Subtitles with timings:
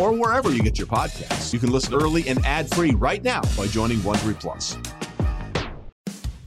[0.00, 1.52] or wherever you get your podcasts.
[1.52, 4.76] You can listen early and ad-free right now by joining Wondery Plus.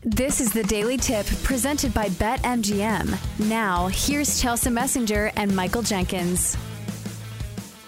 [0.03, 3.17] This is the Daily Tip presented by BetMGM.
[3.49, 6.55] Now, here's Chelsea Messenger and Michael Jenkins.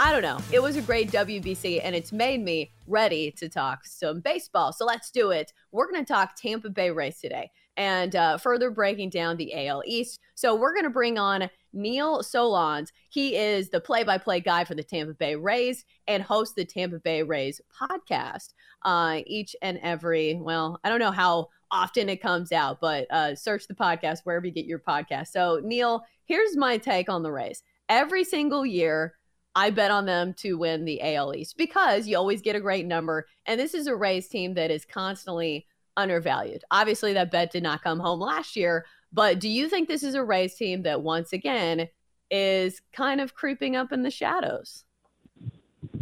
[0.02, 0.40] I don't know.
[0.52, 4.74] It was a great WBC and it's made me ready to talk some baseball.
[4.74, 5.52] So let's do it.
[5.72, 9.82] We're going to talk Tampa Bay Rays today and uh, further breaking down the AL
[9.86, 10.20] East.
[10.36, 12.92] So we're going to bring on Neil Solondz.
[13.10, 16.66] He is the play by play guy for the Tampa Bay Rays and hosts the
[16.66, 18.54] Tampa Bay Rays podcast
[18.84, 23.34] uh, each and every, well, I don't know how often it comes out, but uh,
[23.34, 25.28] search the podcast wherever you get your podcast.
[25.28, 27.64] So, Neil, here's my take on the Rays.
[27.88, 29.16] Every single year,
[29.56, 32.86] I bet on them to win the AL East because you always get a great
[32.86, 33.26] number.
[33.46, 35.66] And this is a Rays team that is constantly
[35.98, 36.64] undervalued.
[36.72, 38.86] Obviously, that bet did not come home last year.
[39.12, 41.88] But do you think this is a Rays team that once again
[42.30, 44.84] is kind of creeping up in the shadows?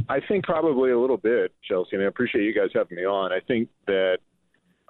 [0.10, 1.96] I think probably a little bit, Chelsea.
[1.96, 3.32] And I appreciate you guys having me on.
[3.32, 4.18] I think that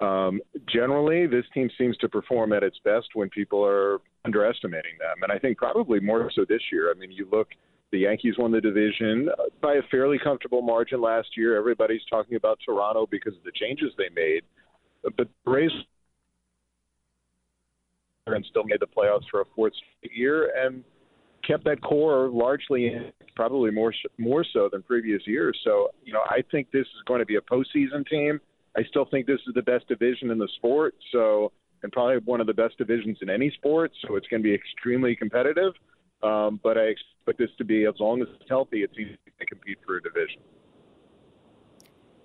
[0.00, 5.22] um, generally, this team seems to perform at its best when people are underestimating them,
[5.22, 6.90] and I think probably more so this year.
[6.90, 7.48] I mean, you look,
[7.90, 11.56] the Yankees won the division uh, by a fairly comfortable margin last year.
[11.56, 14.42] Everybody's talking about Toronto because of the changes they made,
[15.02, 15.70] but the Rays
[18.26, 19.72] and still made the playoffs for a fourth
[20.02, 20.84] year and
[21.46, 22.94] kept that core largely
[23.34, 25.58] probably more more so than previous years.
[25.64, 28.40] So, you know, I think this is going to be a postseason team.
[28.76, 30.94] I still think this is the best division in the sport.
[31.12, 33.92] So, and probably one of the best divisions in any sport.
[34.02, 35.72] So it's going to be extremely competitive.
[36.22, 39.46] Um, but I expect this to be, as long as it's healthy, it's easy to
[39.46, 40.40] compete for a division.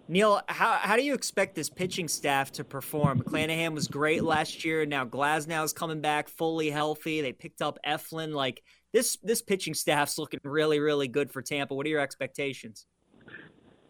[0.07, 3.21] Neil, how, how do you expect this pitching staff to perform?
[3.21, 4.85] McClanahan was great last year.
[4.85, 7.21] Now Glasnow is coming back fully healthy.
[7.21, 8.33] They picked up Eflin.
[8.33, 11.73] Like this, this pitching staff's looking really, really good for Tampa.
[11.73, 12.85] What are your expectations?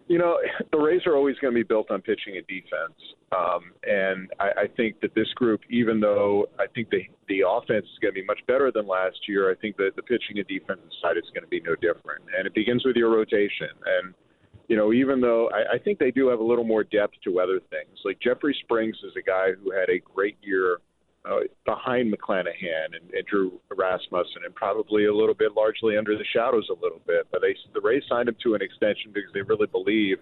[0.07, 0.37] You know,
[0.71, 2.99] the Rays are always going to be built on pitching and defense,
[3.31, 7.85] um, and I, I think that this group, even though I think the the offense
[7.85, 10.47] is going to be much better than last year, I think that the pitching and
[10.47, 13.69] defensive side is going to be no different, and it begins with your rotation.
[13.85, 14.13] And
[14.67, 17.39] you know, even though I, I think they do have a little more depth to
[17.39, 20.79] other things, like Jeffrey Springs is a guy who had a great year
[21.25, 26.25] uh, behind McClanahan and, and Drew Rasmussen, and probably a little bit largely under the
[26.33, 27.27] shadows a little bit.
[27.31, 30.17] But they the Rays signed him to an extension because they really believe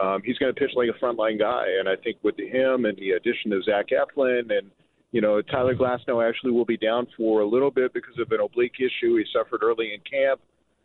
[0.00, 1.66] um, he's going to pitch like a frontline guy.
[1.78, 4.70] And I think with him and the addition of Zach Eflin and
[5.12, 8.40] you know Tyler Glasnow actually will be down for a little bit because of an
[8.40, 10.40] oblique issue he suffered early in camp.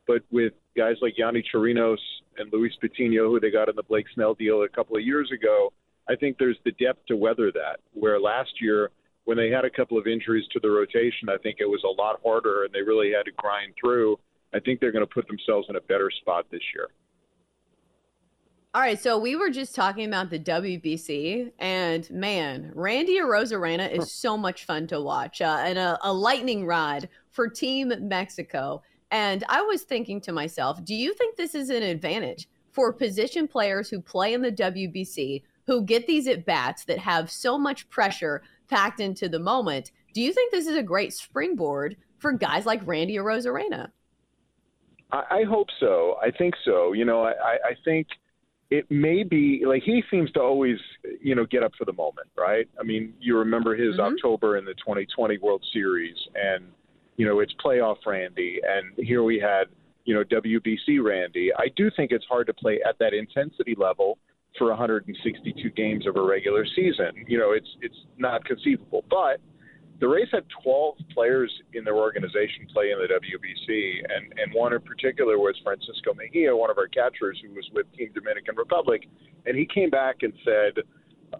[0.07, 1.97] But with guys like Yonny Chirinos
[2.37, 5.29] and Luis Patino, who they got in the Blake Snell deal a couple of years
[5.31, 5.71] ago,
[6.09, 7.79] I think there's the depth to weather that.
[7.93, 8.91] Where last year
[9.25, 12.01] when they had a couple of injuries to the rotation, I think it was a
[12.01, 14.17] lot harder and they really had to grind through.
[14.53, 16.89] I think they're going to put themselves in a better spot this year.
[18.75, 24.11] All right, so we were just talking about the WBC, and man, Randy Arozarena is
[24.11, 28.81] so much fun to watch, uh, and a, a lightning rod for Team Mexico.
[29.13, 33.47] And I was thinking to myself, do you think this is an advantage for position
[33.47, 37.87] players who play in the WBC, who get these at bats that have so much
[37.89, 39.91] pressure packed into the moment?
[40.15, 43.91] Do you think this is a great springboard for guys like Randy Arozarena?
[45.11, 46.17] I, I hope so.
[46.19, 46.93] I think so.
[46.93, 48.07] You know, I, I think
[48.71, 50.79] it may be like he seems to always,
[51.21, 52.67] you know, get up for the moment, right?
[52.79, 54.15] I mean, you remember his mm-hmm.
[54.15, 56.65] October in the 2020 World Series, and
[57.17, 59.65] you know, it's playoff Randy, and here we had,
[60.05, 61.51] you know, WBC Randy.
[61.57, 64.17] I do think it's hard to play at that intensity level
[64.57, 67.25] for 162 games of a regular season.
[67.27, 69.39] You know, it's it's not conceivable, but
[69.99, 74.73] the Rays had 12 players in their organization play in the WBC, and, and one
[74.73, 79.07] in particular was Francisco Mejia, one of our catchers who was with Team Dominican Republic.
[79.45, 80.83] And he came back and said,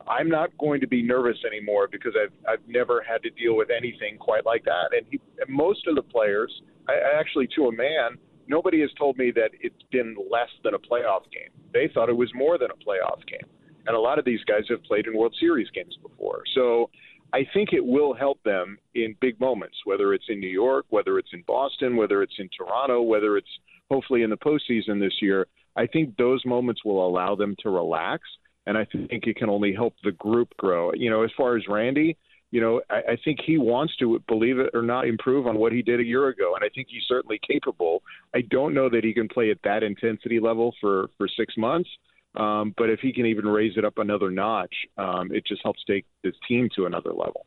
[0.07, 3.69] I'm not going to be nervous anymore because I've, I've never had to deal with
[3.69, 4.95] anything quite like that.
[4.95, 6.51] And he, most of the players,
[6.88, 8.17] I, actually to a man,
[8.47, 11.50] nobody has told me that it's been less than a playoff game.
[11.73, 13.50] They thought it was more than a playoff game.
[13.85, 16.44] And a lot of these guys have played in World Series games before.
[16.56, 16.89] So
[17.33, 21.17] I think it will help them in big moments, whether it's in New York, whether
[21.17, 23.47] it's in Boston, whether it's in Toronto, whether it's
[23.89, 25.47] hopefully in the postseason this year.
[25.75, 28.21] I think those moments will allow them to relax,
[28.65, 30.92] and I think it can only help the group grow.
[30.94, 32.18] You know, as far as Randy,
[32.51, 35.71] you know, I, I think he wants to believe it or not improve on what
[35.71, 38.04] he did a year ago, and I think he's certainly capable.
[38.36, 41.89] I don't know that he can play at that intensity level for for six months.
[42.36, 45.83] Um, but if he can even raise it up another notch, um, it just helps
[45.86, 47.45] take this team to another level.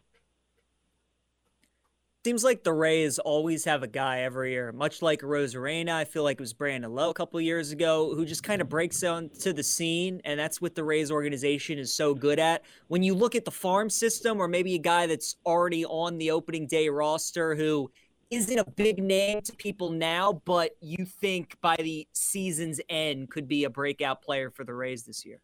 [2.26, 5.90] Seems like the Rays always have a guy every year, much like Arozarena.
[5.90, 8.69] I feel like it was Brandon Lowe a couple years ago, who just kind of
[8.69, 12.64] breaks onto the scene, and that's what the Rays organization is so good at.
[12.88, 16.32] When you look at the farm system, or maybe a guy that's already on the
[16.32, 17.93] opening day roster who
[18.32, 23.46] isn't a big name to people now, but you think by the season's end could
[23.46, 25.38] be a breakout player for the Rays this year?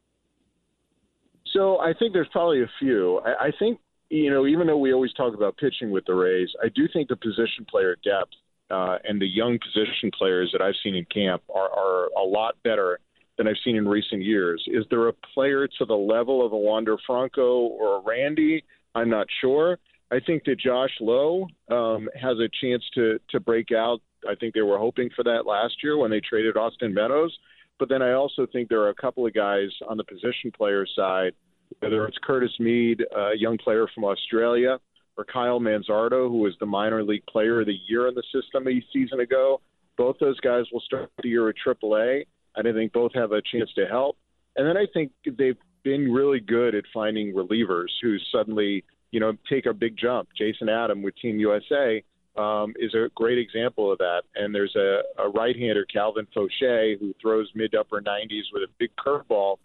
[1.52, 3.20] So I think there's probably a few.
[3.20, 3.78] I, I think,
[4.12, 7.08] you know, even though we always talk about pitching with the Rays, I do think
[7.08, 8.34] the position player depth
[8.70, 12.56] uh, and the young position players that I've seen in camp are, are a lot
[12.62, 12.98] better
[13.38, 14.62] than I've seen in recent years.
[14.66, 18.62] Is there a player to the level of a Wander Franco or a Randy?
[18.94, 19.78] I'm not sure.
[20.10, 24.00] I think that Josh Lowe um, has a chance to to break out.
[24.28, 27.34] I think they were hoping for that last year when they traded Austin Meadows.
[27.78, 30.86] But then I also think there are a couple of guys on the position player
[30.94, 31.32] side,
[31.80, 34.78] whether it's Curtis Mead, a young player from Australia,
[35.16, 38.66] or Kyle Manzardo, who was the minor league player of the year in the system
[38.66, 39.60] a season ago.
[39.96, 42.24] Both those guys will start the year at AAA,
[42.56, 44.16] I think both have a chance to help.
[44.56, 49.34] And then I think they've been really good at finding relievers who suddenly you know,
[49.48, 50.30] take a big jump.
[50.36, 52.02] Jason Adam with Team USA
[52.36, 54.22] um, is a great example of that.
[54.34, 58.90] And there's a, a right-hander, Calvin Faucher, who throws mid upper 90s with a big
[58.96, 59.58] curveball,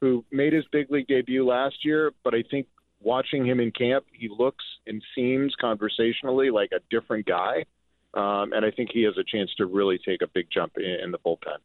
[0.00, 2.12] who made his big league debut last year.
[2.24, 2.66] But I think
[3.00, 7.64] watching him in camp, he looks and seems conversationally like a different guy.
[8.14, 10.98] Um, and I think he has a chance to really take a big jump in,
[11.04, 11.58] in the bullpen.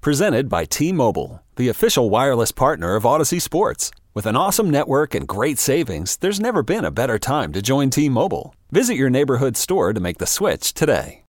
[0.00, 3.90] Presented by T Mobile, the official wireless partner of Audacy Sports.
[4.12, 7.90] With an awesome network and great savings, there's never been a better time to join
[7.90, 8.54] T Mobile.
[8.70, 11.23] Visit your neighborhood store to make the switch today.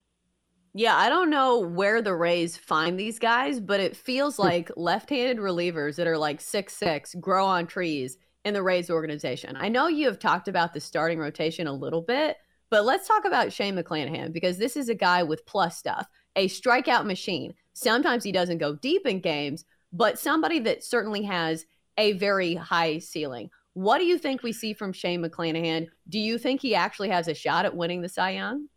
[0.73, 4.43] Yeah, I don't know where the Rays find these guys, but it feels hmm.
[4.43, 8.89] like left handed relievers that are like six six grow on trees in the Rays
[8.89, 9.55] organization.
[9.57, 12.37] I know you have talked about the starting rotation a little bit,
[12.69, 16.47] but let's talk about Shane McClanahan because this is a guy with plus stuff, a
[16.47, 17.53] strikeout machine.
[17.73, 21.65] Sometimes he doesn't go deep in games, but somebody that certainly has
[21.97, 23.49] a very high ceiling.
[23.73, 25.87] What do you think we see from Shane McClanahan?
[26.09, 28.67] Do you think he actually has a shot at winning the Cy Young?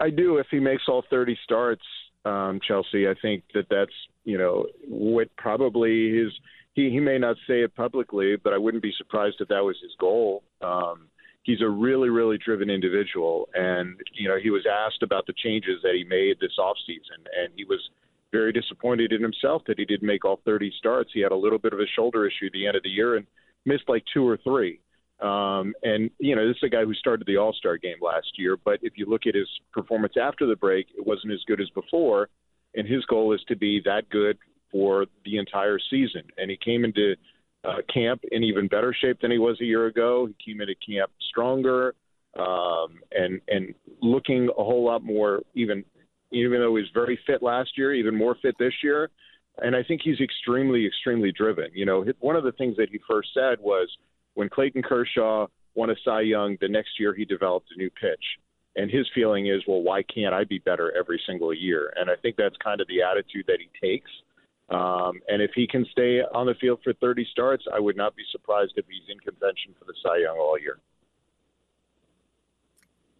[0.00, 0.38] I do.
[0.38, 1.82] If he makes all 30 starts,
[2.24, 3.92] um, Chelsea, I think that that's
[4.24, 6.32] you know what probably his.
[6.74, 9.76] He he may not say it publicly, but I wouldn't be surprised if that was
[9.80, 10.42] his goal.
[10.60, 11.08] Um,
[11.44, 15.80] he's a really really driven individual, and you know he was asked about the changes
[15.82, 17.80] that he made this offseason, and he was
[18.32, 21.10] very disappointed in himself that he didn't make all 30 starts.
[21.14, 23.16] He had a little bit of a shoulder issue at the end of the year
[23.16, 23.26] and
[23.64, 24.80] missed like two or three.
[25.20, 28.38] Um, and, you know, this is a guy who started the All Star game last
[28.38, 31.60] year, but if you look at his performance after the break, it wasn't as good
[31.60, 32.28] as before.
[32.74, 34.36] And his goal is to be that good
[34.70, 36.22] for the entire season.
[36.36, 37.14] And he came into
[37.64, 40.26] uh, camp in even better shape than he was a year ago.
[40.26, 41.94] He came into camp stronger
[42.38, 45.84] um, and and looking a whole lot more even
[46.32, 49.10] even though he was very fit last year, even more fit this year.
[49.62, 51.68] and I think he's extremely, extremely driven.
[51.72, 53.88] You know, one of the things that he first said was
[54.36, 58.22] when Clayton Kershaw won a Cy Young, the next year he developed a new pitch.
[58.76, 61.92] And his feeling is, well, why can't I be better every single year?
[61.96, 64.10] And I think that's kind of the attitude that he takes.
[64.68, 68.14] Um, and if he can stay on the field for 30 starts, I would not
[68.14, 70.78] be surprised if he's in contention for the Cy Young all year.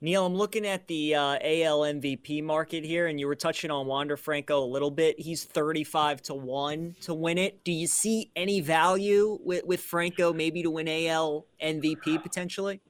[0.02, 3.86] Neil, I'm looking at the uh, AL MVP market here, and you were touching on
[3.86, 5.18] Wander Franco a little bit.
[5.18, 7.64] He's 35 to 1 to win it.
[7.64, 12.80] Do you see any value with, with Franco maybe to win AL MVP potentially?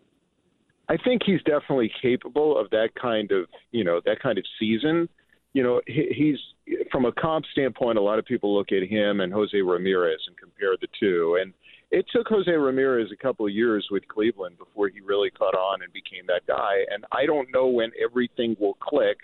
[0.89, 5.09] I think he's definitely capable of that kind of, you know, that kind of season.
[5.53, 6.39] You know, he, he's
[6.91, 10.37] from a comp standpoint, a lot of people look at him and Jose Ramirez and
[10.37, 11.39] compare the two.
[11.41, 11.53] And
[11.91, 15.83] it took Jose Ramirez a couple of years with Cleveland before he really caught on
[15.83, 16.85] and became that guy.
[16.91, 19.19] And I don't know when everything will click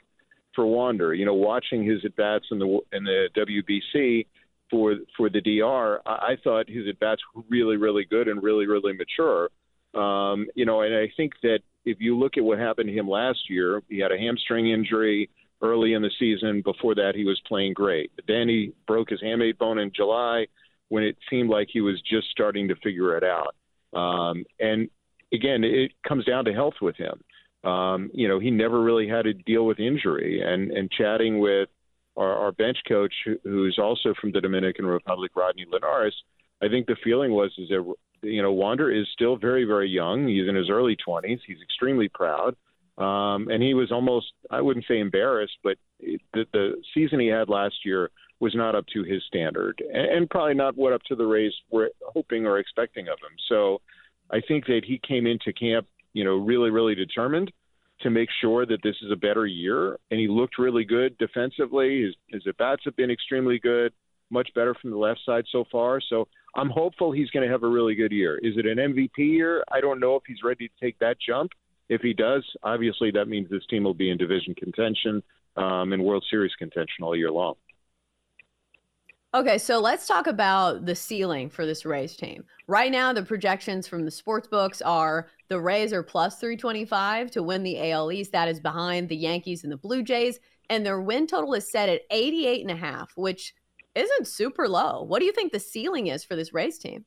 [0.55, 1.15] for Wander.
[1.15, 4.27] You know, watching his at bats in the in the WBC
[4.71, 8.43] for for the DR, I, I thought his at bats were really really good and
[8.43, 9.49] really really mature.
[9.95, 13.09] Um, you know, and I think that if you look at what happened to him
[13.09, 15.29] last year, he had a hamstring injury
[15.61, 16.63] early in the season.
[16.63, 18.11] Before that, he was playing great.
[18.27, 20.47] Then he broke his hamate bone in July
[20.93, 23.55] when it seemed like he was just starting to figure it out.
[23.99, 24.91] Um, and
[25.33, 27.19] again, it comes down to health with him.
[27.65, 30.43] Um, you know, he never really had to deal with injury.
[30.43, 31.71] And and chatting with
[32.15, 36.15] our, our bench coach, who's also from the Dominican Republic, Rodney Linares,
[36.63, 40.29] I think the feeling was is that you know Wander is still very very young.
[40.29, 41.41] He's in his early 20s.
[41.47, 42.55] He's extremely proud.
[42.99, 47.49] Um, and he was almost, I wouldn't say embarrassed, but the, the season he had
[47.49, 48.11] last year
[48.43, 51.91] was not up to his standard, and probably not what up to the Rays were
[52.05, 53.37] hoping or expecting of him.
[53.49, 53.81] So,
[54.33, 57.53] I think that he came into camp, you know, really, really determined
[58.01, 62.03] to make sure that this is a better year, and he looked really good defensively.
[62.03, 63.93] His, his at bats have been extremely good,
[64.29, 66.01] much better from the left side so far.
[66.01, 68.39] So, I'm hopeful he's going to have a really good year.
[68.39, 69.63] Is it an MVP year?
[69.71, 71.53] I don't know if he's ready to take that jump.
[71.89, 75.23] If he does, obviously that means this team will be in division contention
[75.57, 77.55] um, and World Series contention all year long.
[79.35, 82.45] Okay, so let's talk about the ceiling for this Rays team.
[82.67, 87.43] Right now, the projections from the sports books are the Rays are plus 325 to
[87.43, 88.33] win the AL East.
[88.33, 90.39] That is behind the Yankees and the Blue Jays.
[90.69, 93.55] And their win total is set at 88 and a half, which
[93.95, 95.03] isn't super low.
[95.03, 97.07] What do you think the ceiling is for this Rays team?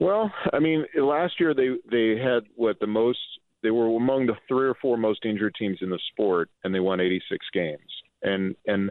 [0.00, 3.18] Well, I mean, last year they they had what the most
[3.62, 6.80] they were among the three or four most injured teams in the sport, and they
[6.80, 7.80] won 86 games.
[8.22, 8.90] And and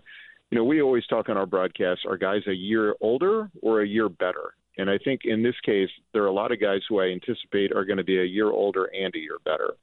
[0.51, 3.87] you know, we always talk on our broadcasts, are guys a year older or a
[3.87, 4.53] year better?
[4.77, 7.71] And I think in this case, there are a lot of guys who I anticipate
[7.75, 9.73] are going to be a year older and a year better.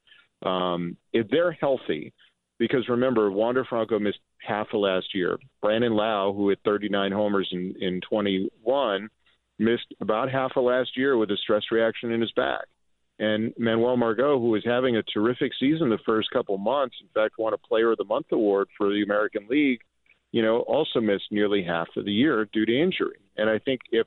[0.48, 2.12] Um, if they're healthy,
[2.58, 5.38] because remember, Wander Franco missed half of last year.
[5.60, 9.08] Brandon Lowe, who had 39 homers in, in 21,
[9.58, 12.66] missed about half of last year with a stress reaction in his back.
[13.18, 17.34] And Manuel Margot, who was having a terrific season the first couple months, in fact,
[17.38, 19.80] won a Player of the Month award for the American League
[20.34, 23.20] you know, also missed nearly half of the year due to injury.
[23.36, 24.04] And I think if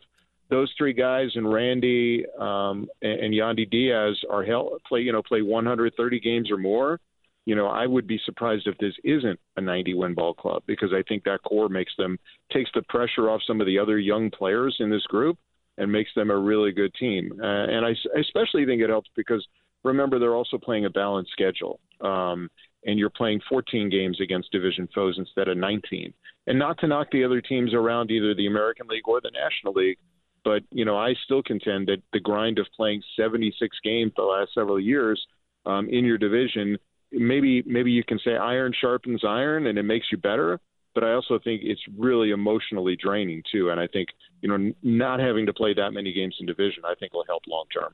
[0.49, 5.21] those three guys and Randy um, and, and Yandy Diaz are held, play, you know,
[5.21, 6.99] play 130 games or more,
[7.45, 10.89] you know, I would be surprised if this isn't a 90 win ball club because
[10.93, 12.19] I think that core makes them
[12.51, 15.37] takes the pressure off some of the other young players in this group
[15.77, 17.39] and makes them a really good team.
[17.41, 19.47] Uh, and I, I especially think it helps because
[19.85, 21.79] remember they're also playing a balanced schedule.
[22.01, 22.49] Um,
[22.87, 26.13] and you're playing 14 games against division foes instead of 19.
[26.47, 29.73] And not to knock the other teams around either the American League or the National
[29.73, 29.97] League,
[30.43, 34.53] but you know I still contend that the grind of playing 76 games the last
[34.53, 35.21] several years
[35.65, 36.77] um, in your division,
[37.11, 40.59] maybe maybe you can say iron sharpens iron and it makes you better.
[40.95, 44.07] But I also think it's really emotionally draining too, and I think
[44.41, 47.43] you know not having to play that many games in division, I think will help
[47.47, 47.93] long term.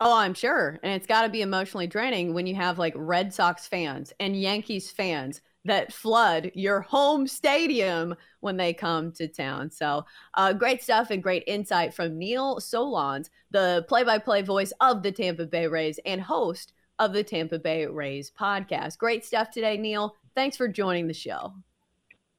[0.00, 0.78] Oh, I'm sure.
[0.82, 4.40] And it's got to be emotionally draining when you have like Red Sox fans and
[4.40, 9.70] Yankees fans that flood your home stadium when they come to town.
[9.70, 14.72] So, uh, great stuff and great insight from Neil Solondz, the play by play voice
[14.80, 18.98] of the Tampa Bay Rays and host of the Tampa Bay Rays podcast.
[18.98, 20.16] Great stuff today, Neil.
[20.34, 21.54] Thanks for joining the show.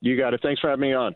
[0.01, 0.41] You got it.
[0.43, 1.15] Thanks for having me on.